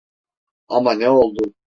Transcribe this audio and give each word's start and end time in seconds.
Ama 0.67 0.93
ne 0.93 1.09
oldu? 1.09 1.53